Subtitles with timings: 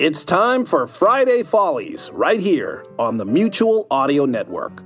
[0.00, 4.84] It's time for Friday Follies right here on the Mutual Audio Network.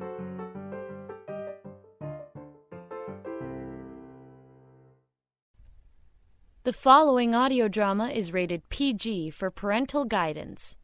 [6.64, 10.76] The following audio drama is rated PG for parental guidance.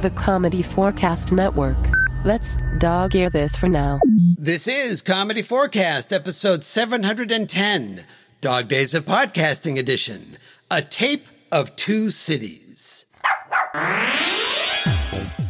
[0.00, 1.76] The Comedy Forecast Network.
[2.24, 4.00] Let's dog ear this for now.
[4.38, 8.06] This is Comedy Forecast, episode 710,
[8.40, 10.38] Dog Days of Podcasting Edition,
[10.70, 13.06] a tape of two cities.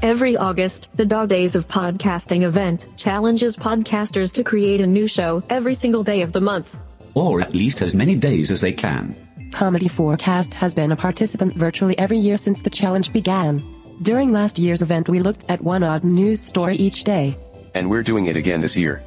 [0.00, 5.42] Every August, the Dog Days of Podcasting event challenges podcasters to create a new show
[5.50, 6.76] every single day of the month.
[7.14, 9.14] or at least as many days as they can.
[9.50, 13.62] Comedy Forecast has been a participant virtually every year since the challenge began.
[14.02, 17.37] During last year's event, we looked at one odd news story each day.
[17.74, 19.02] And we're doing it again this year.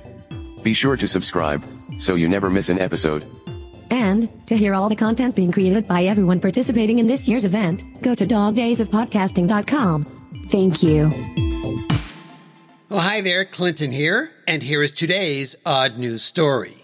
[0.61, 1.63] Be sure to subscribe,
[1.99, 3.23] so you never miss an episode.
[3.91, 7.83] And, to hear all the content being created by everyone participating in this year's event,
[8.01, 10.05] go to dogdaysofpodcasting.com.
[10.49, 11.09] Thank you.
[12.89, 16.77] Oh, hi there, Clinton here, and here is today's odd news story.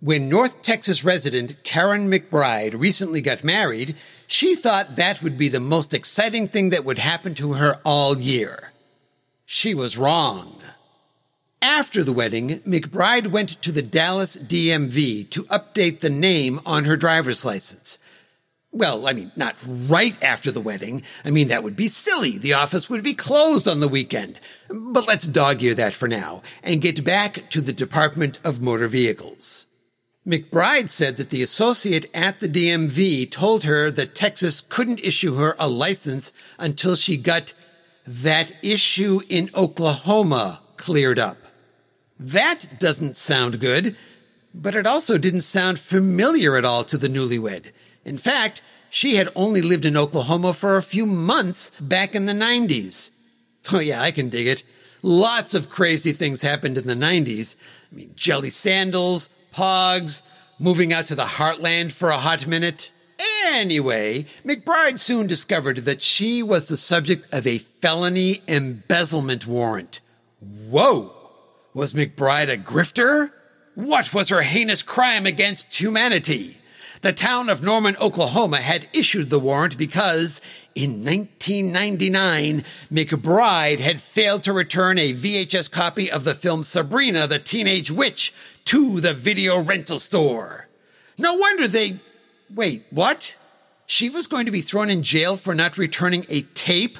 [0.00, 5.58] When North Texas resident Karen McBride recently got married, she thought that would be the
[5.58, 8.72] most exciting thing that would happen to her all year.
[9.44, 10.54] She was wrong.
[11.60, 16.96] After the wedding, McBride went to the Dallas DMV to update the name on her
[16.96, 17.98] driver's license.
[18.70, 21.02] Well, I mean, not right after the wedding.
[21.24, 22.38] I mean, that would be silly.
[22.38, 24.38] The office would be closed on the weekend.
[24.68, 28.86] But let's dog ear that for now and get back to the Department of Motor
[28.86, 29.66] Vehicles.
[30.24, 35.56] McBride said that the associate at the DMV told her that Texas couldn't issue her
[35.58, 37.54] a license until she got
[38.06, 41.38] that issue in Oklahoma cleared up.
[42.18, 43.96] That doesn't sound good,
[44.54, 47.72] but it also didn't sound familiar at all to the newlywed.
[48.04, 52.32] In fact, she had only lived in Oklahoma for a few months back in the
[52.32, 53.10] 90s.
[53.72, 54.64] Oh yeah, I can dig it.
[55.02, 57.54] Lots of crazy things happened in the 90s.
[57.92, 60.22] I mean, jelly sandals, pogs,
[60.58, 62.90] moving out to the heartland for a hot minute.
[63.52, 70.00] Anyway, McBride soon discovered that she was the subject of a felony embezzlement warrant.
[70.40, 71.17] Whoa!
[71.74, 73.30] Was McBride a grifter?
[73.74, 76.58] What was her heinous crime against humanity?
[77.02, 80.40] The town of Norman, Oklahoma had issued the warrant because
[80.74, 87.38] in 1999, McBride had failed to return a VHS copy of the film Sabrina the
[87.38, 88.34] Teenage Witch
[88.64, 90.68] to the video rental store.
[91.16, 92.00] No wonder they.
[92.52, 93.36] Wait, what?
[93.86, 96.98] She was going to be thrown in jail for not returning a tape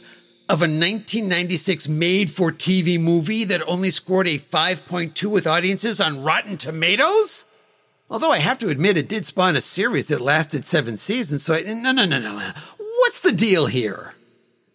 [0.48, 6.22] of a 1996 made for TV movie that only scored a 5.2 with audiences on
[6.22, 7.44] Rotten Tomatoes?
[8.08, 11.52] Although I have to admit it did spawn a series that lasted seven seasons, so
[11.52, 12.40] I, no, no, no, no.
[12.78, 14.14] What's the deal here?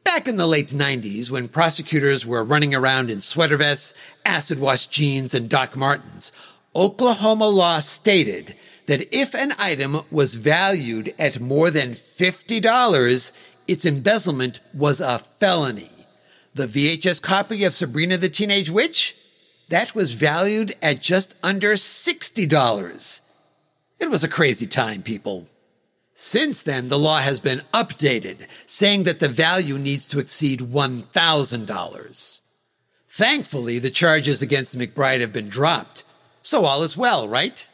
[0.04, 4.86] Back in the late 90s, when prosecutors were running around in sweater vests, acid wash
[4.86, 6.32] jeans, and Doc Martens,
[6.76, 13.32] Oklahoma law stated that if an item was valued at more than $50,
[13.68, 15.90] its embezzlement was a felony.
[16.54, 19.16] The VHS copy of Sabrina the Teenage Witch?
[19.70, 23.22] That was valued at just under $60.
[24.00, 25.48] It was a crazy time, people.
[26.14, 32.40] Since then, the law has been updated, saying that the value needs to exceed $1,000.
[33.10, 36.04] Thankfully, the charges against McBride have been dropped,
[36.42, 37.68] so all is well, right?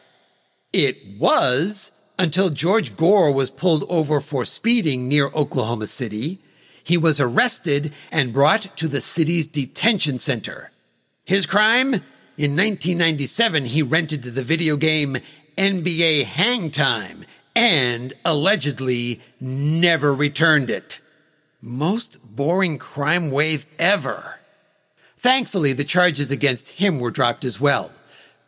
[0.71, 6.39] It was until George Gore was pulled over for speeding near Oklahoma City.
[6.83, 10.69] He was arrested and brought to the city's detention center.
[11.23, 11.93] His crime?
[12.37, 15.17] In 1997, he rented the video game
[15.57, 17.23] NBA Hang Time
[17.55, 20.99] and allegedly never returned it.
[21.61, 24.39] Most boring crime wave ever.
[25.17, 27.91] Thankfully, the charges against him were dropped as well.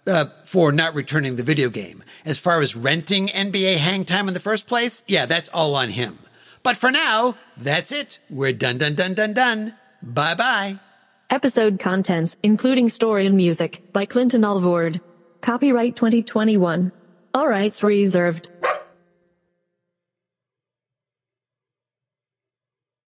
[0.07, 2.03] Uh, for not returning the video game.
[2.25, 5.89] As far as renting NBA hang time in the first place, yeah, that's all on
[5.89, 6.17] him.
[6.63, 8.19] But for now, that's it.
[8.29, 9.75] We're done, done, done, done, done.
[10.01, 10.79] Bye bye.
[11.29, 14.99] Episode contents, including story and music, by Clinton Alvord.
[15.41, 16.91] Copyright 2021.
[17.33, 18.49] All rights reserved.